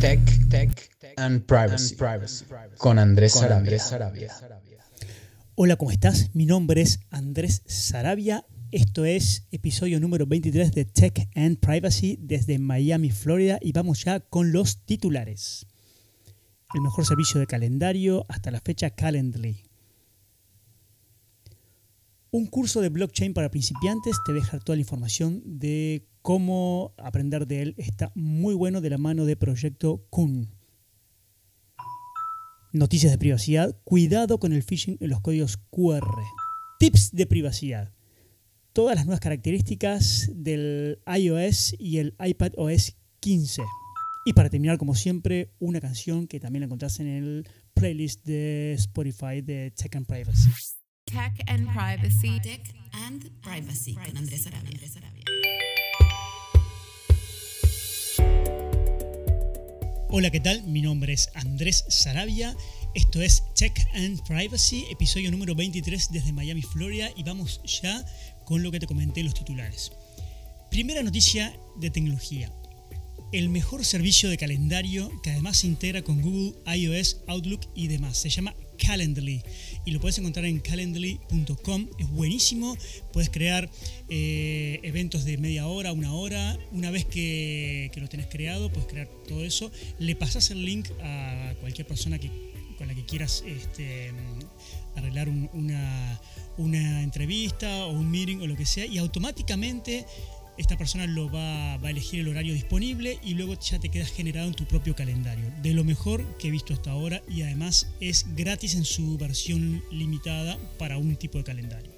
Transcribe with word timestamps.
Tech, 0.00 0.20
Tech 0.48 0.90
and 1.16 1.44
Privacy, 1.44 1.96
con 2.76 3.00
Andrés 3.00 3.32
Sarabia. 3.32 3.82
Hola, 5.56 5.74
¿cómo 5.74 5.90
estás? 5.90 6.30
Mi 6.34 6.46
nombre 6.46 6.82
es 6.82 7.00
Andrés 7.10 7.62
Sarabia. 7.66 8.46
Esto 8.70 9.04
es 9.04 9.48
episodio 9.50 9.98
número 9.98 10.24
23 10.24 10.70
de 10.70 10.84
Tech 10.84 11.28
and 11.34 11.58
Privacy 11.58 12.16
desde 12.20 12.60
Miami, 12.60 13.10
Florida 13.10 13.58
y 13.60 13.72
vamos 13.72 14.04
ya 14.04 14.20
con 14.20 14.52
los 14.52 14.84
titulares. 14.84 15.66
El 16.74 16.82
mejor 16.82 17.04
servicio 17.04 17.40
de 17.40 17.48
calendario 17.48 18.24
hasta 18.28 18.52
la 18.52 18.60
fecha 18.60 18.90
Calendly. 18.90 19.67
Un 22.30 22.46
curso 22.46 22.82
de 22.82 22.90
blockchain 22.90 23.32
para 23.32 23.50
principiantes 23.50 24.18
te 24.26 24.34
deja 24.34 24.58
toda 24.58 24.76
la 24.76 24.82
información 24.82 25.42
de 25.46 26.06
cómo 26.20 26.92
aprender 26.98 27.46
de 27.46 27.62
él. 27.62 27.74
Está 27.78 28.12
muy 28.14 28.54
bueno 28.54 28.82
de 28.82 28.90
la 28.90 28.98
mano 28.98 29.24
de 29.24 29.34
Proyecto 29.34 30.04
Kun. 30.10 30.50
Noticias 32.74 33.12
de 33.12 33.18
privacidad. 33.18 33.74
Cuidado 33.82 34.38
con 34.38 34.52
el 34.52 34.62
phishing 34.62 34.98
en 35.00 35.08
los 35.08 35.22
códigos 35.22 35.56
QR. 35.70 36.06
Tips 36.78 37.12
de 37.12 37.24
privacidad. 37.24 37.94
Todas 38.74 38.96
las 38.96 39.06
nuevas 39.06 39.20
características 39.20 40.30
del 40.34 41.00
iOS 41.06 41.76
y 41.78 41.96
el 41.96 42.14
iPad 42.22 42.52
OS 42.58 42.96
15. 43.20 43.62
Y 44.26 44.34
para 44.34 44.50
terminar, 44.50 44.76
como 44.76 44.94
siempre, 44.94 45.54
una 45.60 45.80
canción 45.80 46.26
que 46.26 46.40
también 46.40 46.60
la 46.60 46.66
encontrás 46.66 47.00
en 47.00 47.06
el 47.06 47.48
playlist 47.72 48.26
de 48.26 48.74
Spotify 48.74 49.40
de 49.40 49.70
Tech 49.70 49.96
and 49.96 50.06
Privacy. 50.06 50.50
Tech 51.10 51.32
and 51.46 51.66
Privacy. 51.72 52.38
Tech 52.40 52.60
and 52.92 53.30
Privacy 53.40 53.94
con 53.94 54.14
Andrés 54.14 54.46
Arabia. 54.46 55.24
Hola, 60.10 60.30
¿qué 60.30 60.40
tal? 60.40 60.62
Mi 60.64 60.82
nombre 60.82 61.14
es 61.14 61.30
Andrés 61.34 61.86
Sarabia. 61.88 62.54
Esto 62.94 63.22
es 63.22 63.42
Tech 63.54 63.72
and 63.94 64.22
Privacy, 64.26 64.84
episodio 64.90 65.30
número 65.30 65.54
23 65.54 66.10
desde 66.12 66.30
Miami, 66.32 66.60
Florida, 66.60 67.08
y 67.16 67.22
vamos 67.22 67.62
ya 67.64 68.04
con 68.44 68.62
lo 68.62 68.70
que 68.70 68.78
te 68.78 68.86
comenté 68.86 69.20
en 69.20 69.26
los 69.26 69.34
titulares. 69.34 69.92
Primera 70.70 71.02
noticia 71.02 71.58
de 71.76 71.90
tecnología. 71.90 72.52
El 73.32 73.48
mejor 73.48 73.82
servicio 73.86 74.28
de 74.28 74.36
calendario 74.36 75.10
que 75.22 75.30
además 75.30 75.56
se 75.56 75.68
integra 75.68 76.02
con 76.02 76.20
Google, 76.20 76.52
iOS, 76.66 77.22
Outlook 77.28 77.66
y 77.74 77.88
demás. 77.88 78.18
Se 78.18 78.28
llama 78.28 78.54
Calendly 78.78 79.42
y 79.84 79.90
lo 79.90 80.00
puedes 80.00 80.18
encontrar 80.18 80.44
en 80.44 80.60
calendly.com. 80.60 81.88
Es 81.98 82.10
buenísimo. 82.10 82.76
Puedes 83.12 83.30
crear 83.30 83.70
eh, 84.08 84.80
eventos 84.82 85.24
de 85.24 85.38
media 85.38 85.66
hora, 85.66 85.92
una 85.92 86.14
hora. 86.14 86.58
Una 86.72 86.90
vez 86.90 87.04
que, 87.04 87.90
lo 87.96 88.08
tenés 88.08 88.26
creado, 88.26 88.70
puedes 88.70 88.88
crear 88.88 89.08
todo 89.26 89.44
eso. 89.44 89.70
Le 89.98 90.14
pasas 90.14 90.50
el 90.50 90.64
link 90.64 90.88
a 91.02 91.54
cualquier 91.60 91.86
persona 91.86 92.18
que, 92.18 92.30
con 92.76 92.86
la 92.86 92.94
que 92.94 93.04
quieras 93.04 93.42
este, 93.46 94.12
arreglar 94.94 95.28
una, 95.28 96.20
una 96.58 97.02
entrevista 97.02 97.86
o 97.86 97.92
un 97.92 98.10
meeting 98.10 98.38
o 98.40 98.46
lo 98.46 98.56
que 98.56 98.66
sea 98.66 98.84
y 98.84 98.98
automáticamente 98.98 100.04
esta 100.58 100.76
persona 100.76 101.06
lo 101.06 101.30
va, 101.30 101.74
a 101.74 101.90
elegir 101.90 102.20
el 102.20 102.28
horario 102.28 102.52
disponible 102.52 103.18
y 103.22 103.34
luego 103.34 103.58
ya 103.58 103.78
te 103.78 103.88
quedas 103.88 104.10
generado 104.10 104.48
en 104.48 104.54
tu 104.54 104.66
propio 104.66 104.94
calendario. 104.94 105.50
De 105.62 105.72
lo 105.72 105.84
mejor 105.84 106.24
que 106.36 106.48
he 106.48 106.50
visto 106.50 106.74
hasta 106.74 106.90
ahora 106.90 107.22
y 107.28 107.42
además 107.42 107.88
es 108.00 108.26
gratis 108.34 108.74
en 108.74 108.84
su 108.84 109.16
versión 109.16 109.82
limitada 109.92 110.58
para 110.76 110.98
un 110.98 111.16
tipo 111.16 111.38
de 111.38 111.44
calendario. 111.44 111.92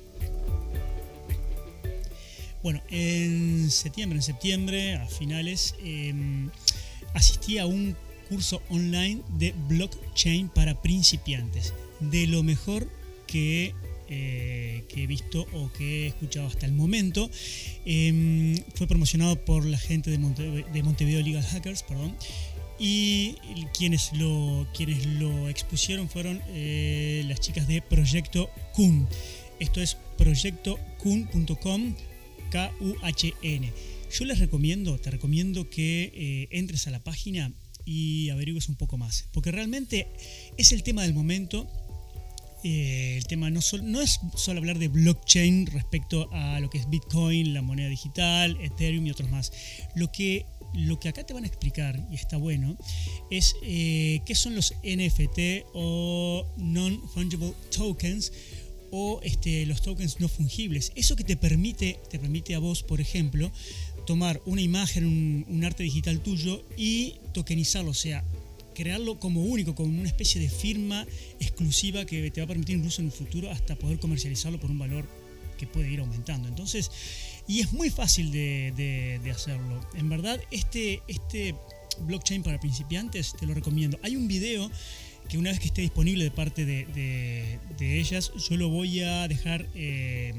Bueno, 2.62 2.82
en 2.90 3.70
septiembre, 3.70 4.18
en 4.18 4.22
septiembre, 4.22 4.94
a 4.96 5.06
finales, 5.06 5.74
em, 5.82 6.50
asistí 7.14 7.56
a 7.56 7.64
un 7.64 7.96
curso 8.28 8.62
online 8.68 9.22
de 9.38 9.54
blockchain 9.68 10.50
para 10.50 10.82
principiantes. 10.82 11.72
De 12.00 12.26
lo 12.26 12.42
mejor 12.42 12.86
que 13.26 13.74
eh, 14.10 14.84
que 14.88 15.04
he 15.04 15.06
visto 15.06 15.46
o 15.52 15.72
que 15.72 16.04
he 16.04 16.06
escuchado 16.08 16.48
hasta 16.48 16.66
el 16.66 16.72
momento. 16.72 17.30
Em, 17.84 18.56
fue 18.74 18.88
promocionado 18.88 19.36
por 19.44 19.64
la 19.64 19.78
gente 19.78 20.10
de, 20.10 20.18
Montevideo 20.18 21.22
Legal 21.22 21.44
Hackers, 21.44 21.84
perdón. 21.84 22.16
Y 22.78 23.36
quienes 23.76 24.12
lo, 24.14 24.66
quienes 24.74 25.06
lo 25.06 25.48
expusieron 25.48 26.08
fueron 26.08 26.40
eh, 26.48 27.22
las 27.28 27.38
chicas 27.40 27.68
de 27.68 27.82
Proyecto 27.82 28.50
Kun. 28.74 29.06
Esto 29.60 29.80
es 29.80 29.96
proyectokun.com, 30.18 31.94
K-U-H-N. 32.50 33.72
Yo 34.12 34.24
les 34.24 34.38
recomiendo, 34.40 34.98
te 34.98 35.10
recomiendo 35.10 35.70
que 35.70 36.10
eh, 36.14 36.48
entres 36.50 36.88
a 36.88 36.90
la 36.90 36.98
página 36.98 37.52
y 37.84 38.30
averigües 38.30 38.68
un 38.68 38.74
poco 38.74 38.98
más, 38.98 39.28
porque 39.32 39.52
realmente 39.52 40.08
es 40.56 40.72
el 40.72 40.82
tema 40.82 41.02
del 41.02 41.14
momento 41.14 41.68
eh, 42.64 43.16
el 43.16 43.26
tema 43.26 43.50
no, 43.50 43.60
no 43.82 44.00
es 44.00 44.20
solo 44.34 44.58
hablar 44.58 44.78
de 44.78 44.88
blockchain 44.88 45.66
respecto 45.66 46.28
a 46.32 46.60
lo 46.60 46.70
que 46.70 46.78
es 46.78 46.88
Bitcoin, 46.88 47.54
la 47.54 47.62
moneda 47.62 47.88
digital, 47.88 48.56
Ethereum 48.60 49.06
y 49.06 49.10
otros 49.10 49.30
más. 49.30 49.52
Lo 49.94 50.10
que, 50.12 50.46
lo 50.74 51.00
que 51.00 51.08
acá 51.08 51.24
te 51.24 51.34
van 51.34 51.44
a 51.44 51.46
explicar, 51.46 52.06
y 52.10 52.14
está 52.14 52.36
bueno, 52.36 52.76
es 53.30 53.56
eh, 53.62 54.20
qué 54.26 54.34
son 54.34 54.54
los 54.54 54.74
NFT 54.82 55.66
o 55.74 56.46
Non-Fungible 56.58 57.54
Tokens 57.76 58.32
o 58.92 59.20
este, 59.22 59.66
los 59.66 59.82
tokens 59.82 60.20
no 60.20 60.28
fungibles. 60.28 60.92
Eso 60.96 61.16
que 61.16 61.24
te 61.24 61.36
permite, 61.36 62.00
te 62.10 62.18
permite 62.18 62.54
a 62.54 62.58
vos, 62.58 62.82
por 62.82 63.00
ejemplo, 63.00 63.52
tomar 64.06 64.42
una 64.46 64.60
imagen, 64.60 65.04
un, 65.04 65.46
un 65.48 65.64
arte 65.64 65.84
digital 65.84 66.20
tuyo 66.20 66.64
y 66.76 67.14
tokenizarlo, 67.32 67.92
o 67.92 67.94
sea, 67.94 68.24
crearlo 68.80 69.18
como 69.18 69.42
único, 69.42 69.74
como 69.74 69.98
una 69.98 70.08
especie 70.08 70.40
de 70.40 70.48
firma 70.48 71.06
exclusiva 71.38 72.06
que 72.06 72.30
te 72.30 72.40
va 72.40 72.46
a 72.46 72.48
permitir 72.48 72.76
incluso 72.76 73.02
en 73.02 73.06
un 73.06 73.12
futuro 73.12 73.50
hasta 73.50 73.76
poder 73.76 73.98
comercializarlo 73.98 74.58
por 74.58 74.70
un 74.70 74.78
valor 74.78 75.06
que 75.58 75.66
puede 75.66 75.90
ir 75.90 76.00
aumentando. 76.00 76.48
Entonces, 76.48 76.90
y 77.46 77.60
es 77.60 77.74
muy 77.74 77.90
fácil 77.90 78.32
de, 78.32 79.20
hacerlo. 79.30 79.86
En 79.94 80.08
verdad, 80.08 80.40
este, 80.50 81.02
este 81.08 81.54
blockchain 82.06 82.42
para 82.42 82.58
principiantes 82.58 83.34
te 83.38 83.44
lo 83.44 83.52
recomiendo. 83.52 83.98
Hay 84.02 84.16
un 84.16 84.26
video 84.26 84.70
que 85.28 85.36
una 85.36 85.50
vez 85.50 85.60
que 85.60 85.66
esté 85.66 85.82
disponible 85.82 86.24
de 86.24 86.30
parte 86.30 86.64
de, 86.64 87.58
ellas, 87.78 88.32
yo 88.48 88.56
lo 88.56 88.70
voy 88.70 89.00
a 89.00 89.28
dejar 89.28 89.68
eh, 89.74 90.32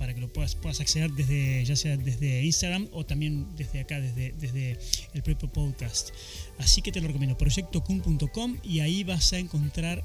para 0.00 0.14
que 0.14 0.20
lo 0.20 0.32
puedas, 0.32 0.54
puedas 0.54 0.80
acceder 0.80 1.10
desde, 1.10 1.62
ya 1.62 1.76
sea 1.76 1.94
desde 1.98 2.42
Instagram 2.42 2.88
o 2.92 3.04
también 3.04 3.46
desde 3.54 3.80
acá, 3.80 4.00
desde, 4.00 4.32
desde 4.32 4.78
el 5.12 5.22
propio 5.22 5.52
podcast. 5.52 6.08
Así 6.56 6.80
que 6.80 6.90
te 6.90 7.02
lo 7.02 7.06
recomiendo, 7.06 7.36
proyectocun.com 7.36 8.56
y 8.64 8.80
ahí 8.80 9.04
vas 9.04 9.34
a 9.34 9.38
encontrar 9.38 10.02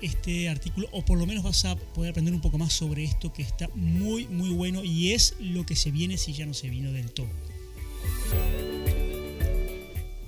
este 0.00 0.48
artículo 0.48 0.88
o 0.92 1.04
por 1.04 1.18
lo 1.18 1.26
menos 1.26 1.42
vas 1.42 1.64
a 1.64 1.74
poder 1.74 2.10
aprender 2.10 2.32
un 2.32 2.40
poco 2.40 2.56
más 2.56 2.72
sobre 2.72 3.02
esto 3.02 3.32
que 3.32 3.42
está 3.42 3.68
muy 3.74 4.28
muy 4.28 4.50
bueno 4.50 4.84
y 4.84 5.10
es 5.10 5.34
lo 5.40 5.66
que 5.66 5.74
se 5.74 5.90
viene 5.90 6.18
si 6.18 6.32
ya 6.32 6.46
no 6.46 6.54
se 6.54 6.68
vino 6.68 6.92
del 6.92 7.10
todo. 7.10 7.30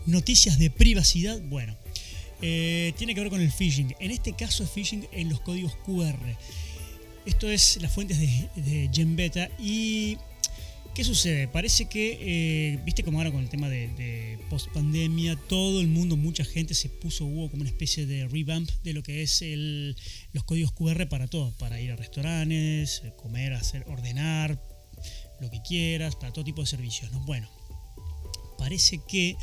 Noticias 0.07 0.59
de 0.59 0.71
privacidad, 0.71 1.41
bueno, 1.43 1.77
eh, 2.43 2.93
tiene 2.99 3.15
que 3.15 3.21
ver 3.21 3.31
con 3.31 3.41
el 3.41 3.53
phishing. 3.53 3.95
En 4.01 4.11
este 4.11 4.33
caso 4.33 4.65
es 4.65 4.71
phishing 4.71 5.07
en 5.13 5.29
los 5.29 5.41
códigos 5.41 5.77
QR. 5.87 6.19
Esto 7.27 7.49
es 7.49 7.79
las 7.81 7.93
fuentes 7.93 8.19
de, 8.19 8.49
de 8.57 8.91
GenBeta 8.93 9.49
y 9.59 10.19
¿Qué 10.95 11.03
sucede? 11.03 11.49
Parece 11.49 11.87
que, 11.87 12.19
eh, 12.21 12.79
viste 12.85 13.03
como 13.03 13.19
ahora 13.19 13.33
con 13.33 13.43
el 13.43 13.49
tema 13.49 13.69
de, 13.69 14.39
post 14.49 14.69
pandemia, 14.69 15.35
todo 15.35 15.81
el 15.81 15.89
mundo, 15.89 16.17
mucha 16.17 16.45
gente 16.45 16.73
se 16.75 16.89
puso, 16.89 17.25
hubo 17.25 17.51
como 17.51 17.63
una 17.63 17.71
especie 17.71 18.07
de 18.07 18.29
revamp 18.29 18.71
de 18.85 18.93
lo 18.93 19.03
que 19.03 19.23
es 19.23 19.43
los 20.33 20.45
códigos 20.45 20.71
QR 20.71 21.09
para 21.09 21.27
todo, 21.27 21.51
para 21.59 21.81
ir 21.81 21.91
a 21.91 21.97
restaurantes, 21.97 23.03
comer, 23.17 23.55
hacer, 23.55 23.85
ordenar, 23.89 24.63
lo 25.41 25.51
que 25.51 25.61
quieras, 25.63 26.15
para 26.15 26.33
todo 26.33 26.45
tipo 26.45 26.61
de 26.61 26.69
servicios. 26.69 27.11
¿no? 27.11 27.19
Bueno, 27.25 27.51
parece 28.57 29.01
que 29.09 29.37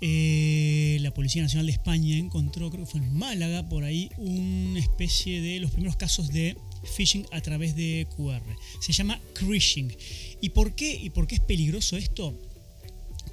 eh, 0.00 0.96
la 1.02 1.12
Policía 1.12 1.42
Nacional 1.42 1.66
de 1.66 1.72
España 1.72 2.16
encontró, 2.16 2.70
creo 2.70 2.86
que 2.86 2.90
fue 2.90 3.00
en 3.02 3.12
Málaga, 3.18 3.68
por 3.68 3.84
ahí, 3.84 4.10
una 4.16 4.80
especie 4.80 5.42
de 5.42 5.60
los 5.60 5.72
primeros 5.72 5.96
casos 5.96 6.28
de 6.28 6.56
phishing 6.82 7.26
a 7.32 7.40
través 7.40 7.74
de 7.76 8.06
QR. 8.16 8.42
Se 8.80 8.92
llama 8.92 9.20
crishing. 9.34 9.94
¿Y 10.40 10.50
por 10.50 10.74
qué, 10.74 10.94
y 10.94 11.10
por 11.10 11.26
qué 11.26 11.36
es 11.36 11.40
peligroso 11.40 11.96
esto? 11.96 12.34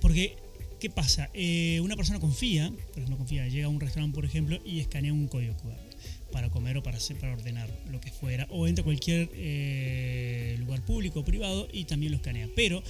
Porque, 0.02 0.36
¿qué 0.80 0.90
pasa? 0.90 1.30
Eh, 1.34 1.80
una 1.82 1.96
persona 1.96 2.20
confía, 2.20 2.70
por 2.70 3.00
ejemplo, 3.00 3.18
confía, 3.18 3.48
llega 3.48 3.66
a 3.66 3.70
un 3.70 3.80
restaurante, 3.80 4.16
por 4.16 4.26
ejemplo, 4.26 4.60
y 4.66 4.80
escanea 4.80 5.14
un 5.14 5.28
código 5.28 5.56
QR 5.58 5.88
para 6.32 6.50
comer 6.50 6.78
o 6.78 6.84
para, 6.84 6.98
hacer, 6.98 7.18
para 7.18 7.34
ordenar 7.34 7.70
lo 7.90 8.00
que 8.02 8.12
fuera, 8.12 8.48
o 8.50 8.68
entra 8.68 8.82
a 8.82 8.86
cualquier 8.86 9.30
eh, 9.34 10.56
lugar 10.60 10.84
público 10.84 11.22
o 11.22 11.26
privado 11.26 11.68
y 11.72 11.86
también 11.86 12.12
lo 12.12 12.18
escanea. 12.18 12.48
Pero 12.56 12.84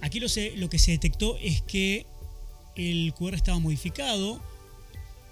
aquí 0.00 0.20
lo, 0.20 0.28
lo 0.56 0.70
que 0.70 0.78
se 0.78 0.92
detectó 0.92 1.36
es 1.38 1.62
que 1.62 2.06
el 2.76 3.12
QR 3.14 3.34
estaba 3.34 3.58
modificado, 3.58 4.42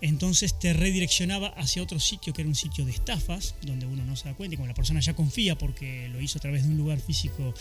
entonces 0.00 0.58
te 0.58 0.72
redireccionaba 0.72 1.48
hacia 1.48 1.82
otro 1.82 2.00
sitio 2.00 2.32
que 2.32 2.42
era 2.42 2.48
un 2.48 2.54
sitio 2.54 2.84
de 2.84 2.92
estafas, 2.92 3.54
donde 3.62 3.86
uno 3.86 4.04
no 4.04 4.16
se 4.16 4.28
da 4.28 4.34
cuenta 4.34 4.54
y 4.54 4.56
como 4.56 4.66
la 4.66 4.74
persona 4.74 5.00
ya 5.00 5.14
confía 5.14 5.56
porque 5.58 6.08
lo 6.08 6.20
hizo 6.20 6.38
a 6.38 6.40
través 6.40 6.64
de 6.64 6.70
un 6.70 6.78
lugar 6.78 7.00
físico 7.00 7.54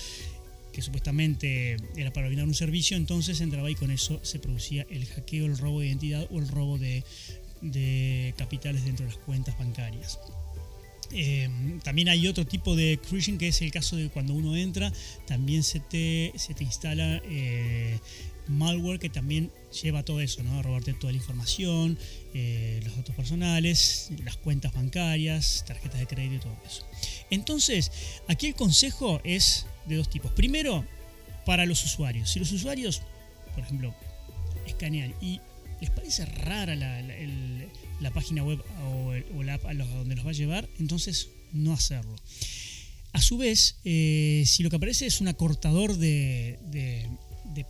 que 0.71 0.81
supuestamente 0.81 1.77
era 1.95 2.13
para 2.13 2.27
brindar 2.27 2.47
un 2.47 2.53
servicio, 2.53 2.95
entonces 2.95 3.41
entraba 3.41 3.69
y 3.69 3.75
con 3.75 3.91
eso 3.91 4.19
se 4.23 4.39
producía 4.39 4.85
el 4.89 5.05
hackeo, 5.05 5.45
el 5.45 5.57
robo 5.57 5.81
de 5.81 5.87
identidad 5.87 6.27
o 6.31 6.39
el 6.39 6.47
robo 6.47 6.77
de, 6.77 7.03
capitales 8.37 8.85
dentro 8.85 9.05
de 9.05 9.13
las 9.13 9.21
cuentas 9.21 9.57
bancarias. 9.57 10.19
Eh, 11.11 11.49
también 11.83 12.07
hay 12.07 12.27
otro 12.27 12.45
tipo 12.45 12.75
de 12.75 12.99
cruising 12.99 13.39
que 13.39 13.47
es 13.47 13.61
el 13.63 13.71
caso 13.71 13.95
de 13.95 14.09
cuando 14.09 14.33
uno 14.35 14.55
entra, 14.55 14.93
también 15.25 15.63
se 15.63 15.79
te, 15.79 16.31
se 16.35 16.53
te 16.53 16.63
instala 16.63 17.19
eh, 17.25 17.97
malware 18.49 18.99
que 18.99 19.09
también 19.09 19.51
lleva 19.81 20.03
todo 20.03 20.19
eso, 20.19 20.43
¿no? 20.43 20.59
A 20.59 20.61
robarte 20.61 20.93
toda 20.93 21.13
la 21.13 21.17
información, 21.17 21.97
eh, 22.33 22.81
los 22.83 22.95
datos 22.97 23.15
personales, 23.15 24.09
las 24.23 24.37
cuentas 24.37 24.73
bancarias, 24.73 25.63
tarjetas 25.67 25.99
de 25.99 26.07
crédito 26.07 26.35
y 26.35 26.39
todo 26.39 26.57
eso. 26.65 26.85
Entonces, 27.29 27.91
aquí 28.27 28.47
el 28.47 28.55
consejo 28.55 29.21
es 29.23 29.65
de 29.85 29.95
dos 29.95 30.09
tipos. 30.09 30.31
Primero, 30.31 30.85
para 31.45 31.65
los 31.65 31.83
usuarios. 31.85 32.29
Si 32.29 32.39
los 32.39 32.51
usuarios, 32.51 33.01
por 33.55 33.63
ejemplo, 33.63 33.93
escanean 34.65 35.13
y 35.21 35.39
les 35.81 35.89
parece 35.89 36.25
rara 36.25 36.75
la, 36.75 38.11
página 38.11 38.43
web 38.43 38.61
o, 38.83 39.43
la 39.43 39.55
app 39.55 39.65
a, 39.65 39.73
donde 39.73 40.15
los 40.15 40.25
va 40.25 40.31
a 40.31 40.33
llevar, 40.33 40.69
entonces 40.79 41.29
no 41.53 41.73
hacerlo. 41.73 42.15
A 43.13 43.21
su 43.21 43.37
vez, 43.37 43.77
eh, 43.85 44.43
si 44.45 44.61
lo 44.61 44.69
que 44.69 44.75
aparece 44.75 45.05
es 45.07 45.21
un 45.21 45.27
acortador 45.27 45.97
de, 45.97 47.09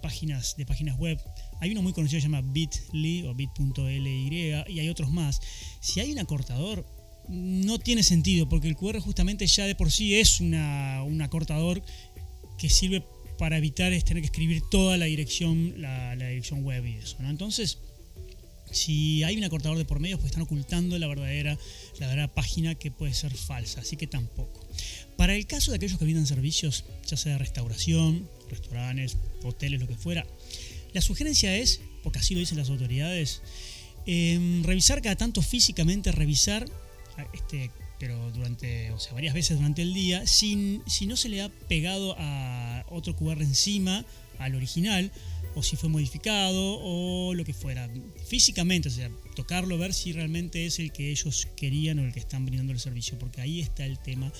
páginas, 0.02 0.56
de 0.58 0.66
páginas 0.66 0.98
web, 0.98 1.20
hay 1.60 1.72
uno 1.72 1.82
muy 1.82 1.94
conocido 1.94 2.18
que 2.18 2.22
se 2.22 2.28
llama 2.28 2.42
bit.ly 2.42 3.24
o 3.24 3.34
bit.ly 3.34 4.64
y 4.68 4.80
hay 4.80 4.90
otros 4.90 5.12
más. 5.12 5.42
Si 5.80 6.00
hay 6.00 6.12
un 6.12 6.20
acortador, 6.20 6.86
no 7.28 7.78
tiene 7.78 8.04
sentido 8.04 8.50
porque 8.50 8.68
el 8.68 8.76
QR 8.76 9.00
justamente 9.00 9.46
ya 9.46 9.66
de 9.66 9.76
por 9.76 9.92
sí 9.92 10.16
es 10.16 10.40
una, 10.42 11.04
un 11.04 11.22
acortador 11.22 11.84
que 12.58 12.70
sirve 12.70 13.04
para 13.40 13.58
evitar 13.58 13.92
tener 14.04 14.22
que 14.22 14.28
escribir 14.28 14.62
toda 14.70 14.98
la 14.98 15.06
dirección, 15.06 15.82
la, 15.82 16.14
dirección 16.16 16.64
web 16.64 16.86
y 16.86 16.96
eso. 16.96 17.18
Entonces, 17.22 17.80
si 18.70 19.24
hay 19.24 19.38
un 19.38 19.44
acortador 19.46 19.78
de 19.78 19.86
por 19.86 20.00
medio, 20.00 20.18
pues 20.18 20.28
están 20.28 20.44
ocultando 20.44 21.00
la 21.00 21.08
verdadera, 21.08 21.58
la 21.94 22.08
verdadera 22.08 22.28
página 22.28 22.76
que 22.76 22.92
puede 22.92 23.14
ser 23.14 23.34
falsa, 23.34 23.80
así 23.80 23.96
que 23.96 24.08
tampoco. 24.08 24.68
Para 25.20 25.36
el 25.36 25.46
caso 25.48 25.72
de 25.72 25.76
aquellos 25.76 26.00
que 26.00 26.06
brindan 26.06 26.26
servicios, 26.26 26.86
ya 27.06 27.18
sea 27.18 27.34
de 27.34 27.40
restauración, 27.40 28.30
restaurantes, 28.50 29.18
hoteles, 29.44 29.82
lo 29.82 29.88
que 29.90 29.98
fuera, 29.98 30.26
la 30.94 31.02
sugerencia 31.02 31.58
es, 31.58 31.82
porque 32.04 32.20
así 32.20 32.36
lo 32.36 32.40
dicen 32.40 32.58
las 32.58 32.70
autoridades, 32.70 33.42
em, 34.06 34.64
revisar 34.64 35.02
cada 35.02 35.18
tanto 35.18 35.42
físicamente, 35.42 36.14
revisar, 36.14 36.72
este, 37.34 37.70
pero 38.00 38.32
durante, 38.32 38.92
o 38.92 39.00
sea, 39.00 39.12
varias 39.12 39.34
veces 39.34 39.58
durante 39.58 39.82
el 39.82 39.94
día, 39.94 40.26
sin, 40.26 40.84
si 40.88 41.06
no 41.06 41.18
se 41.18 41.28
le 41.28 41.42
ha 41.42 41.50
pegado 41.50 42.16
a 42.18 42.86
otro 42.88 43.14
QR 43.14 43.44
encima, 43.44 44.06
al 44.38 44.56
original, 44.56 45.12
o 45.54 45.64
si 45.64 45.76
fue 45.76 45.90
modificado 45.90 46.80
o 46.82 47.34
lo 47.34 47.44
que 47.44 47.54
fuera. 47.54 47.90
Físicamente, 48.26 48.88
o 48.88 48.92
sea, 48.92 49.12
tocarlo, 49.36 49.78
ver 49.78 49.94
si 49.94 50.14
realmente 50.14 50.66
es 50.66 50.80
el 50.80 50.94
que 50.94 51.12
ellos 51.12 51.50
querían 51.58 52.00
o 52.00 52.06
el 52.06 52.14
que 52.14 52.22
están 52.22 52.46
brindando 52.46 52.72
el 52.72 52.80
servicio, 52.80 53.20
porque 53.20 53.42
ahí 53.42 53.60
está 53.60 53.86
el 53.86 54.00
tema 54.00 54.32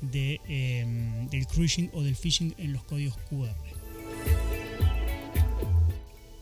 de, 0.00 0.40
em, 0.48 1.28
del 1.28 1.46
cruising 1.46 1.90
o 1.92 2.02
del 2.02 2.16
phishing 2.16 2.54
en 2.58 2.72
los 2.72 2.84
códigos 2.84 3.16
QR. 3.28 3.56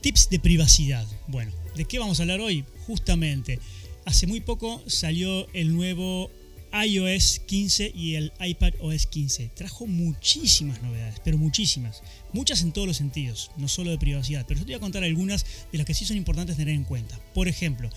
Tips 0.01 0.31
de 0.31 0.39
privacidad. 0.39 1.07
Bueno, 1.27 1.53
¿de 1.75 1.85
qué 1.85 1.99
vamos 1.99 2.21
a 2.21 2.23
hablar 2.23 2.41
hoy? 2.41 2.65
Justamente, 2.87 3.59
hace 4.05 4.27
muy 4.27 4.41
poco 4.41 4.83
salió 4.87 5.49
el 5.53 5.75
nuevo 5.75 6.31
iOS 6.73 7.41
15 7.47 7.93
y 7.95 8.15
el 8.15 8.33
iPad 8.41 8.75
OS 8.81 9.07
15. 9.07 9.51
Trajo 9.55 9.87
muchísimas 9.87 10.83
novedades, 10.83 11.21
pero 11.25 11.39
muchísimas. 11.39 12.03
Muchas 12.33 12.63
en 12.63 12.73
todos 12.73 12.87
los 12.87 12.97
sentidos, 12.97 13.51
no 13.57 13.69
solo 13.69 13.91
de 13.91 13.99
privacidad. 13.99 14.45
Pero 14.47 14.61
yo 14.61 14.67
te 14.67 14.73
voy 14.73 14.77
a 14.77 14.81
contar 14.81 15.05
algunas 15.05 15.47
de 15.73 15.79
las 15.79 15.87
que 15.87 15.95
sí 15.95 16.05
son 16.05 16.17
importantes 16.17 16.57
tener 16.57 16.75
en 16.75 16.85
cuenta. 16.85 17.19
Por 17.35 17.49
ejemplo, 17.49 17.91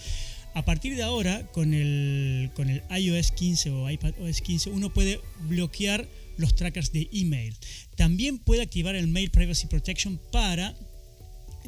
a 0.54 0.66
partir 0.66 0.96
de 0.96 1.04
ahora, 1.04 1.46
con 1.51 1.74
el, 1.74 2.51
con 2.56 2.69
el 2.69 2.84
iOS 2.90 3.31
15 3.31 3.69
o 3.72 3.90
iPad 3.90 4.13
OS 4.22 4.42
15, 4.42 4.72
uno 4.72 4.92
puede 4.92 5.19
bloquear 5.42 6.07
los 6.38 6.56
trackers 6.56 6.92
de 6.92 7.10
email. 7.12 7.56
También 7.96 8.40
puede 8.40 8.62
activar 8.62 8.96
el 8.96 9.07
Mail 9.07 9.30
Privacy 9.30 9.68
Protection 9.68 10.19
para 10.31 10.75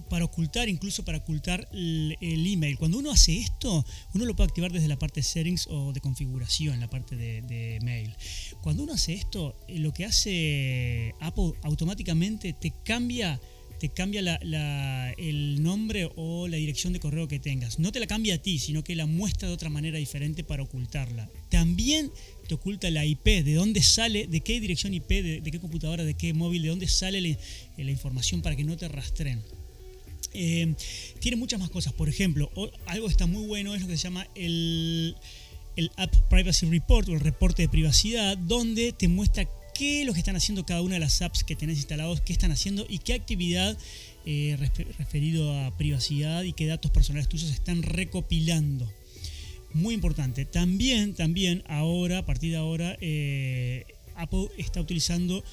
para 0.09 0.25
ocultar, 0.25 0.69
incluso 0.69 1.03
para 1.03 1.19
ocultar 1.19 1.67
el, 1.71 2.17
email. 2.21 2.77
Cuando 2.77 2.97
uno 2.97 3.11
hace 3.11 3.37
esto, 3.37 3.85
uno 4.13 4.25
lo 4.25 4.35
puede 4.35 4.47
activar 4.49 4.71
desde 4.71 4.87
la 4.87 4.97
parte 4.97 5.21
settings 5.21 5.67
o 5.69 5.93
de 5.93 6.01
configuración, 6.01 6.79
la 6.79 6.89
parte 6.89 7.15
de, 7.15 7.79
mail. 7.81 8.15
Cuando 8.61 8.83
uno 8.83 8.93
hace 8.93 9.13
esto, 9.13 9.55
eh, 9.67 9.79
lo 9.79 9.93
que 9.93 10.05
hace 10.05 11.13
Apple 11.19 11.53
automáticamente 11.63 12.53
te 12.53 12.73
cambia 12.83 13.39
te 13.81 13.89
cambia 13.89 14.21
el 15.17 15.63
nombre 15.63 16.07
o 16.15 16.47
la 16.47 16.57
dirección 16.57 16.93
de 16.93 16.99
correo 16.99 17.27
que 17.27 17.39
tengas. 17.39 17.79
No 17.79 17.91
te 17.91 17.99
la 17.99 18.05
cambia 18.05 18.35
a 18.35 18.37
ti, 18.37 18.59
sino 18.59 18.83
que 18.83 18.93
la 18.93 19.07
muestra 19.07 19.47
de 19.47 19.55
otra 19.55 19.71
manera 19.71 19.97
diferente 19.97 20.43
para 20.43 20.61
ocultarla. 20.61 21.27
También 21.49 22.11
te 22.47 22.53
oculta 22.53 22.91
la 22.91 23.07
IP, 23.07 23.25
de 23.43 23.55
dónde 23.55 23.81
sale, 23.81 24.27
de 24.27 24.41
qué 24.41 24.59
dirección 24.59 24.93
IP, 24.93 25.07
de, 25.09 25.41
qué 25.51 25.59
computadora, 25.59 26.03
de 26.03 26.13
qué 26.13 26.31
móvil, 26.31 26.61
de 26.61 26.69
dónde 26.69 26.87
sale 26.87 27.39
la 27.75 27.91
información 27.91 28.43
para 28.43 28.55
que 28.55 28.63
no 28.63 28.77
te 28.77 28.87
rastren. 28.87 29.41
Eh, 30.35 30.75
tiene 31.17 31.37
muchas 31.37 31.59
más 31.59 31.71
cosas. 31.71 31.91
Por 31.93 32.07
ejemplo, 32.07 32.51
algo 32.85 33.07
que 33.07 33.11
está 33.11 33.25
muy 33.25 33.47
bueno 33.47 33.73
es 33.73 33.81
lo 33.81 33.87
que 33.87 33.97
se 33.97 34.03
llama 34.03 34.27
el, 34.35 35.15
App 35.95 36.15
Privacy 36.29 36.67
Report 36.67 37.09
o 37.09 37.13
el 37.13 37.19
reporte 37.19 37.63
de 37.63 37.69
privacidad, 37.69 38.37
donde 38.37 38.91
te 38.91 39.07
muestra 39.07 39.49
qué 39.81 40.01
es 40.01 40.05
lo 40.05 40.13
que 40.13 40.19
están 40.19 40.35
haciendo 40.35 40.63
cada 40.63 40.83
una 40.83 40.93
de 40.93 40.99
las 40.99 41.23
apps 41.23 41.43
que 41.43 41.55
tenés 41.55 41.77
instalados, 41.77 42.21
qué 42.21 42.33
están 42.33 42.51
haciendo 42.51 42.85
y 42.87 42.99
qué 42.99 43.15
actividad 43.15 43.75
eh, 44.27 44.55
referido 44.99 45.59
a 45.59 45.75
privacidad 45.75 46.43
y 46.43 46.53
qué 46.53 46.67
datos 46.67 46.91
personales 46.91 47.27
tuyos 47.27 47.49
están 47.49 47.81
recopilando. 47.81 48.87
Muy 49.73 49.95
importante. 49.95 50.45
También, 50.45 51.15
también 51.15 51.63
ahora, 51.67 52.19
a 52.19 52.25
partir 52.27 52.51
de 52.51 52.57
ahora, 52.57 52.95
eh, 53.01 53.85
Apple 54.17 54.49
está 54.59 54.81
utilizando 54.81 55.43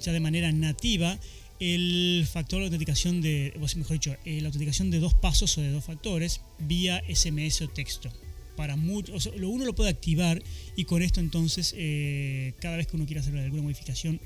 ya 0.00 0.12
de 0.12 0.20
manera 0.20 0.50
nativa 0.52 1.18
el 1.58 2.26
factor 2.32 2.60
de 2.60 2.64
autenticación 2.64 3.20
de, 3.20 3.52
o 3.58 3.76
mejor 3.76 3.92
dicho, 3.92 4.16
eh, 4.24 4.40
la 4.40 4.46
autenticación 4.46 4.90
de 4.90 5.00
dos 5.00 5.12
pasos 5.12 5.58
o 5.58 5.60
de 5.60 5.70
dos 5.70 5.84
factores 5.84 6.40
vía 6.60 7.02
SMS 7.14 7.60
o 7.60 7.68
texto. 7.68 8.10
Para 8.56 8.76
muchos, 8.76 9.26
uno 9.26 9.64
lo 9.64 9.74
puede 9.74 9.90
activar 9.90 10.42
y 10.76 10.84
con 10.84 11.02
esto 11.02 11.20
entonces 11.20 11.74
eh, 11.76 12.54
cada 12.60 12.76
vez 12.76 12.86
que 12.86 12.96
uno 12.96 13.06
quiera 13.06 13.20
hacer 13.20 13.36
alguna 13.36 13.62
modificación 13.62 14.20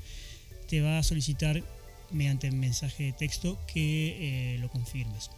te 0.69 0.81
va 0.81 0.99
a 0.99 1.03
solicitar 1.03 1.63
mediante 2.11 2.51
mensaje 2.51 3.05
de 3.05 3.13
texto 3.13 3.59
que 3.73 4.55
eh, 4.55 4.59
lo 4.59 4.69
confirmes. 4.71 5.31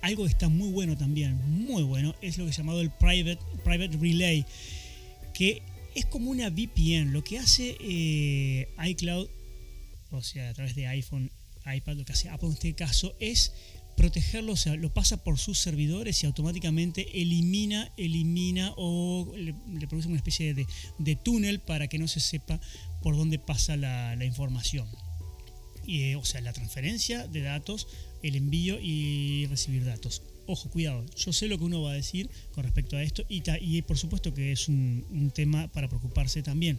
Algo 0.00 0.24
que 0.24 0.30
está 0.30 0.48
muy 0.48 0.70
bueno 0.70 0.96
también, 0.96 1.38
muy 1.50 1.82
bueno, 1.82 2.14
es 2.22 2.38
lo 2.38 2.44
que 2.44 2.50
es 2.50 2.56
llamado 2.56 2.80
el 2.80 2.90
Private, 2.90 3.38
private 3.64 3.98
Relay, 3.98 4.46
que 5.34 5.62
es 5.94 6.06
como 6.06 6.30
una 6.30 6.48
VPN. 6.48 7.12
Lo 7.12 7.22
que 7.22 7.38
hace 7.38 8.66
iCloud 8.82 9.28
o 10.10 10.22
sea, 10.22 10.50
a 10.50 10.54
través 10.54 10.74
de 10.74 10.86
iPhone, 10.86 11.30
iPad, 11.64 11.94
lo 11.94 12.04
que 12.04 12.12
hace 12.12 12.28
Apple 12.28 12.48
en 12.48 12.54
este 12.54 12.74
caso 12.74 13.14
es 13.20 13.52
protegerlo, 13.96 14.52
o 14.52 14.56
sea, 14.56 14.76
lo 14.76 14.92
pasa 14.92 15.22
por 15.22 15.38
sus 15.38 15.58
servidores 15.58 16.22
y 16.22 16.26
automáticamente 16.26 17.20
elimina, 17.20 17.92
elimina 17.96 18.72
o 18.76 19.32
le, 19.36 19.54
produce 19.86 20.08
una 20.08 20.16
especie 20.16 20.54
de, 20.54 21.16
túnel 21.16 21.60
para 21.60 21.88
que 21.88 21.98
no 21.98 22.08
se 22.08 22.20
sepa 22.20 22.60
por 23.02 23.16
dónde 23.16 23.38
pasa 23.38 23.76
la, 23.76 24.24
información. 24.24 24.88
Y, 25.86 26.02
eh, 26.02 26.16
o 26.16 26.24
sea, 26.24 26.40
la 26.40 26.52
transferencia 26.52 27.26
de 27.26 27.42
datos, 27.42 27.88
el 28.22 28.36
envío 28.36 28.78
y 28.80 29.46
recibir 29.46 29.84
datos. 29.84 30.22
Ojo, 30.46 30.68
cuidado, 30.70 31.04
yo 31.16 31.32
sé 31.32 31.48
lo 31.48 31.58
que 31.58 31.64
uno 31.64 31.82
va 31.82 31.92
a 31.92 31.94
decir 31.94 32.28
con 32.52 32.64
respecto 32.64 32.96
a 32.96 33.02
esto 33.02 33.24
y, 33.28 33.42
y 33.60 33.82
por 33.82 33.98
supuesto 33.98 34.34
que 34.34 34.52
es 34.52 34.68
un 34.68 35.30
tema 35.34 35.68
para 35.68 35.88
preocuparse 35.88 36.42
también 36.42 36.78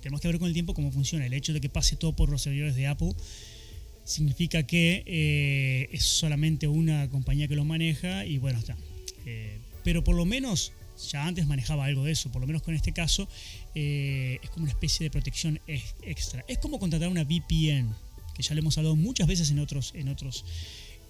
tenemos 0.00 0.20
que 0.20 0.28
ver 0.28 0.38
con 0.38 0.48
el 0.48 0.54
tiempo 0.54 0.74
cómo 0.74 0.92
funciona. 0.92 1.26
El 1.26 1.32
hecho 1.32 1.52
de 1.52 1.60
que 1.60 1.68
pase 1.68 1.96
todo 1.96 2.14
por 2.14 2.30
los 2.30 2.42
servidores 2.42 2.76
de 2.76 2.86
Apple 2.86 3.14
significa 4.04 4.64
que 4.64 5.02
eh, 5.06 5.88
es 5.92 6.04
solamente 6.04 6.68
una 6.68 7.08
compañía 7.10 7.48
que 7.48 7.56
lo 7.56 7.64
maneja 7.64 8.24
y 8.24 8.38
bueno, 8.38 8.58
está. 8.58 8.76
Eh, 9.26 9.58
pero 9.84 10.04
por 10.04 10.16
lo 10.16 10.24
menos 10.24 10.72
ya 11.10 11.26
antes 11.26 11.46
manejaba 11.46 11.86
algo 11.86 12.04
de 12.04 12.12
eso, 12.12 12.30
por 12.30 12.40
lo 12.40 12.46
menos 12.46 12.62
con 12.62 12.74
este 12.74 12.92
caso 12.92 13.28
eh, 13.74 14.38
es 14.42 14.50
como 14.50 14.64
una 14.64 14.72
especie 14.72 15.04
de 15.04 15.10
protección 15.10 15.60
extra. 15.66 16.44
Es 16.48 16.58
como 16.58 16.78
contratar 16.78 17.08
una 17.08 17.24
VPN, 17.24 17.94
que 18.34 18.42
ya 18.42 18.54
le 18.54 18.60
hemos 18.60 18.76
hablado 18.78 18.96
muchas 18.96 19.26
veces 19.26 19.50
en 19.50 19.58
otros, 19.58 19.92
en 19.94 20.08
otros 20.08 20.44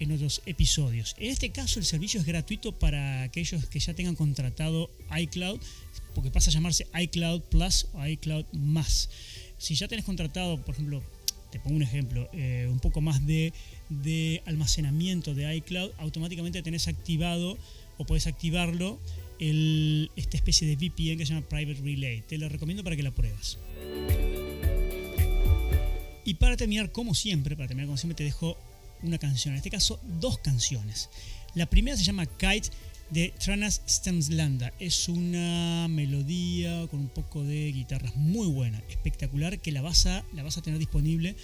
en 0.01 0.11
otros 0.11 0.41
episodios. 0.47 1.15
En 1.19 1.29
este 1.29 1.51
caso 1.51 1.79
el 1.79 1.85
servicio 1.85 2.19
es 2.19 2.25
gratuito 2.25 2.71
para 2.71 3.21
aquellos 3.21 3.67
que 3.67 3.79
ya 3.79 3.93
tengan 3.93 4.15
contratado 4.15 4.89
iCloud, 5.15 5.59
porque 6.15 6.31
pasa 6.31 6.49
a 6.49 6.53
llamarse 6.53 6.87
iCloud 6.99 7.41
Plus 7.43 7.87
o 7.93 8.05
iCloud 8.05 8.45
Más. 8.51 9.09
Si 9.59 9.75
ya 9.75 9.87
tenés 9.87 10.03
contratado, 10.03 10.59
por 10.65 10.73
ejemplo, 10.73 11.03
te 11.51 11.59
pongo 11.59 11.75
un 11.75 11.83
ejemplo, 11.83 12.29
eh, 12.33 12.67
un 12.71 12.79
poco 12.79 13.01
más 13.01 13.25
de, 13.25 13.53
almacenamiento 14.45 15.35
de 15.35 15.55
iCloud, 15.57 15.91
automáticamente 15.97 16.61
tenés 16.63 16.87
activado 16.87 17.57
o 17.97 18.05
podés 18.05 18.27
activarlo 18.27 18.99
esta 19.39 20.37
especie 20.37 20.67
de 20.67 20.75
VPN 20.75 21.17
que 21.17 21.25
se 21.25 21.33
llama 21.33 21.47
Private 21.47 21.81
Relay. 21.81 22.21
Te 22.21 22.37
lo 22.37 22.47
recomiendo 22.47 22.83
para 22.83 22.95
que 22.95 23.03
la 23.03 23.11
pruebas. 23.11 23.57
Y 26.23 26.35
para 26.35 26.55
terminar, 26.55 26.91
como 26.91 27.15
siempre, 27.15 27.55
para 27.55 27.67
terminar 27.67 27.87
como 27.87 27.97
siempre, 27.97 28.15
te 28.15 28.23
dejo 28.23 28.55
una 29.01 29.17
canción. 29.17 29.53
En 29.53 29.57
este 29.57 29.71
caso, 29.71 29.99
dos 30.19 30.37
canciones. 30.37 31.09
La 31.55 31.65
primera 31.65 31.97
se 31.97 32.03
llama 32.03 32.27
Kite 32.27 32.69
de 33.11 33.33
Tranas 33.37 33.81
Stemslanda. 33.87 34.73
Es 34.79 35.09
una 35.09 35.87
melodía 35.89 36.87
con 36.87 37.01
un 37.01 37.09
poco 37.09 37.43
de 37.43 37.71
guitarras 37.71 38.15
muy 38.15 38.47
buena, 38.47 38.81
espectacular, 38.89 39.59
que 39.59 39.71
la 39.71 39.81
vas 39.81 40.05
a, 40.05 40.25
la 40.33 40.43
vas 40.43 40.57
a 40.57 40.61
tener 40.61 40.79
disponible. 40.79 41.35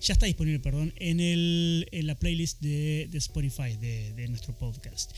Ya 0.00 0.12
está 0.12 0.26
disponible, 0.26 0.60
perdón, 0.60 0.92
en, 0.96 1.20
el, 1.20 1.88
en 1.92 2.06
la 2.06 2.14
playlist 2.14 2.60
de, 2.60 3.08
Spotify 3.14 3.76
de, 3.80 4.12
de 4.12 4.28
nuestro 4.28 4.56
podcast. 4.56 5.12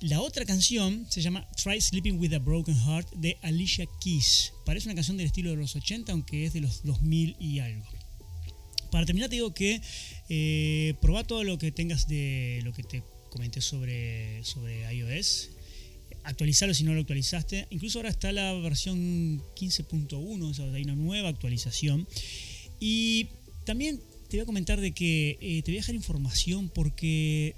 La 0.00 0.20
otra 0.20 0.44
canción 0.44 1.06
se 1.10 1.20
llama 1.20 1.46
Try 1.62 1.80
Sleeping 1.80 2.18
with 2.18 2.32
a 2.32 2.38
Broken 2.38 2.74
Heart 2.74 3.10
de 3.16 3.36
Alicia 3.42 3.86
Keys. 4.00 4.52
Parece 4.64 4.88
una 4.88 4.94
canción 4.94 5.16
del 5.16 5.26
estilo 5.26 5.50
de 5.50 5.56
los 5.56 5.76
80, 5.76 6.10
aunque 6.12 6.46
es 6.46 6.54
de 6.54 6.60
los 6.60 6.82
2000 6.82 7.36
y 7.38 7.58
algo. 7.60 7.86
Para 8.90 9.06
terminar 9.06 9.28
te 9.30 9.36
digo 9.36 9.54
que 9.54 9.80
eh, 10.28 10.94
todo 11.26 11.44
lo 11.44 11.58
que 11.58 11.72
tengas 11.72 12.08
de 12.08 12.60
lo 12.64 12.72
que 12.72 12.82
te 12.82 13.02
comenté 13.32 13.62
sobre, 13.62 14.44
sobre 14.44 14.92
iOS. 14.94 15.50
Actualizarlo 16.24 16.74
si 16.74 16.84
no 16.84 16.92
lo 16.92 17.00
actualizaste. 17.00 17.66
Incluso 17.70 17.98
ahora 17.98 18.10
está 18.10 18.30
la 18.30 18.52
versión 18.52 19.42
15.1, 19.56 20.42
o 20.42 20.54
sea, 20.54 20.70
hay 20.70 20.82
una 20.82 20.94
nueva 20.94 21.30
actualización. 21.30 22.06
Y 22.78 23.28
también 23.64 24.00
te 24.28 24.36
voy 24.36 24.42
a 24.42 24.46
comentar 24.46 24.80
de 24.80 24.92
que 24.92 25.38
eh, 25.40 25.62
te 25.62 25.70
voy 25.70 25.78
a 25.78 25.80
dejar 25.80 25.94
información 25.94 26.68
porque 26.68 27.54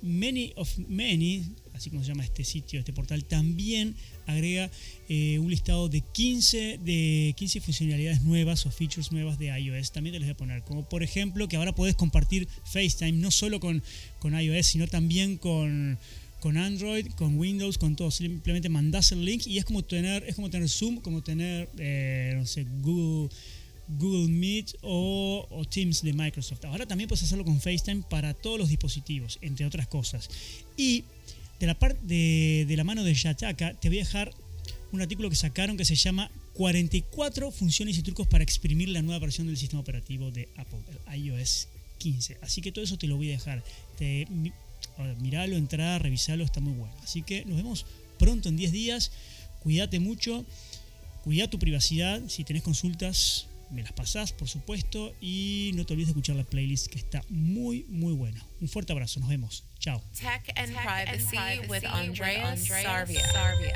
Many 0.00 0.54
of 0.56 0.78
Many, 0.88 1.44
así 1.76 1.90
como 1.90 2.02
se 2.02 2.08
llama 2.08 2.24
este 2.24 2.44
sitio, 2.44 2.78
este 2.78 2.92
portal, 2.92 3.24
también 3.24 3.94
agrega 4.26 4.70
eh, 5.08 5.38
un 5.38 5.50
listado 5.50 5.88
de 5.88 6.00
15, 6.00 6.80
de 6.82 7.34
15 7.36 7.60
funcionalidades 7.60 8.22
nuevas 8.22 8.66
o 8.66 8.70
features 8.70 9.12
nuevas 9.12 9.38
de 9.38 9.46
iOS. 9.46 9.92
También 9.92 10.14
te 10.14 10.20
les 10.20 10.28
voy 10.28 10.34
a 10.34 10.36
poner, 10.36 10.62
como 10.62 10.88
por 10.88 11.02
ejemplo 11.02 11.48
que 11.48 11.56
ahora 11.56 11.74
puedes 11.74 11.94
compartir 11.94 12.48
FaceTime 12.64 13.12
no 13.12 13.30
solo 13.30 13.60
con, 13.60 13.82
con 14.18 14.38
iOS, 14.38 14.66
sino 14.66 14.86
también 14.88 15.36
con, 15.36 15.98
con 16.40 16.56
Android, 16.56 17.06
con 17.12 17.38
Windows, 17.38 17.78
con 17.78 17.96
todo. 17.96 18.10
Simplemente 18.10 18.68
mandas 18.68 19.12
el 19.12 19.24
link 19.24 19.46
y 19.46 19.58
es 19.58 19.64
como 19.64 19.82
tener, 19.82 20.24
es 20.24 20.34
como 20.34 20.50
tener 20.50 20.68
Zoom, 20.68 21.00
como 21.00 21.22
tener, 21.22 21.68
eh, 21.78 22.34
no 22.36 22.46
sé, 22.46 22.66
Google 22.80 23.30
Google 23.88 24.28
Meet 24.28 24.76
o, 24.82 25.64
Teams 25.70 26.02
de 26.02 26.12
Microsoft. 26.12 26.64
Ahora 26.64 26.86
también 26.86 27.08
puedes 27.08 27.22
hacerlo 27.22 27.44
con 27.44 27.60
FaceTime 27.60 28.02
para 28.08 28.34
todos 28.34 28.58
los 28.58 28.68
dispositivos, 28.68 29.38
entre 29.42 29.66
otras 29.66 29.86
cosas. 29.86 30.28
Y 30.76 31.04
de 31.60 31.66
la, 31.66 31.78
parte 31.78 31.98
de, 32.02 32.76
la 32.76 32.84
mano 32.84 33.04
de 33.04 33.14
Yataka 33.14 33.74
te 33.74 33.88
voy 33.88 33.98
a 33.98 34.04
dejar 34.04 34.32
un 34.92 35.00
artículo 35.00 35.30
que 35.30 35.36
sacaron 35.36 35.76
que 35.76 35.84
se 35.84 35.94
llama 35.94 36.30
44 36.54 37.50
funciones 37.50 37.98
y 37.98 38.02
trucos 38.02 38.26
para 38.26 38.44
exprimir 38.44 38.88
la 38.88 39.02
nueva 39.02 39.20
versión 39.20 39.46
del 39.46 39.56
sistema 39.56 39.80
operativo 39.80 40.30
de 40.30 40.48
Apple, 40.56 40.78
el 41.06 41.24
iOS 41.24 41.68
15. 41.98 42.38
Así 42.42 42.62
que 42.62 42.72
todo 42.72 42.84
eso 42.84 42.96
te 42.96 43.06
lo 43.06 43.16
voy 43.16 43.28
a 43.28 43.32
dejar. 43.32 43.62
Te, 43.98 44.26
miralo, 45.20 45.56
entrar, 45.56 46.02
revisalo, 46.02 46.44
está 46.44 46.60
muy 46.60 46.72
bueno. 46.72 46.94
Así 47.02 47.22
que 47.22 47.44
nos 47.44 47.56
vemos 47.56 47.86
pronto 48.18 48.48
en 48.48 48.56
10 48.56 48.72
días. 48.72 49.12
Cuídate 49.60 49.98
mucho, 49.98 50.44
cuida 51.24 51.50
tu 51.50 51.58
privacidad. 51.58 52.22
Si 52.28 52.44
tenés 52.44 52.62
consultas, 52.62 53.48
me 53.70 53.82
las 53.82 53.92
pasás, 53.92 54.32
por 54.32 54.48
supuesto, 54.48 55.14
y 55.20 55.72
no 55.74 55.84
te 55.84 55.92
olvides 55.92 56.08
de 56.08 56.12
escuchar 56.12 56.36
la 56.36 56.44
playlist 56.44 56.86
que 56.86 56.98
está 56.98 57.22
muy, 57.28 57.84
muy 57.88 58.12
buena. 58.12 58.44
Un 58.60 58.68
fuerte 58.68 58.92
abrazo, 58.92 59.20
nos 59.20 59.28
vemos. 59.28 59.64
Chao. 59.86 60.00
Tech 60.16 60.50
and, 60.56 60.74
Privacy, 60.74 61.38
with 61.68 61.86
Andreas, 61.86 62.68
Sarvia. 62.68 63.72